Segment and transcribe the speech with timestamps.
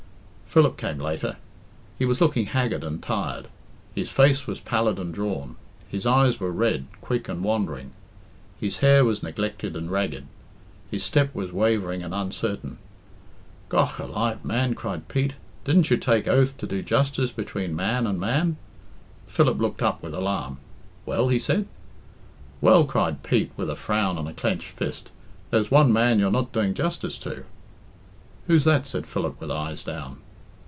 [0.53, 1.37] Philip came later.
[1.97, 3.47] He was looking haggard and tired;
[3.95, 5.55] his face was pallid and drawn;
[5.87, 7.91] his eyes were red, quick, and wandering;
[8.59, 10.27] his hair was neglected and ragged;
[10.89, 12.79] his step was wavering and uncertain.
[13.69, 18.19] "Gough alive, man," cried Pete, "didn't you take oath to do justice between man and
[18.19, 18.57] man?"
[19.27, 20.57] Philip looked up with alarm.
[21.05, 21.65] "Well?" he said.
[22.59, 25.11] "Well," cried Pete, with a frown and a clenched fist,
[25.49, 27.45] "there's one man you're not doing justice to."
[28.47, 30.17] "Who's that?" said Philip with eyes down.